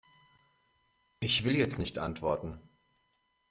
[1.19, 2.59] Ich will jetzt nicht antworten.